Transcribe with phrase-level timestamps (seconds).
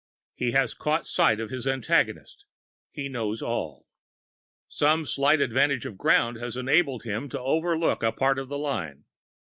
[0.33, 2.45] He has caught sight of his antagonist;
[2.89, 3.85] he knows all.
[4.67, 9.05] Some slight advantage of ground has enabled him to overlook a part of the line.